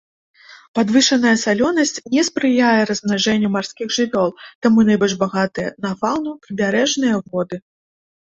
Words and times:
Падвышаная 0.77 1.33
салёнасць 1.41 2.01
не 2.13 2.21
спрыяе 2.29 2.81
размнажэнню 2.91 3.51
марскіх 3.57 3.87
жывёл, 3.99 4.29
таму 4.67 4.87
найбольш 4.89 5.15
багатыя 5.23 5.69
на 5.87 5.91
фаўну 6.03 6.31
прыбярэжныя 6.47 7.15
воды. 7.37 7.57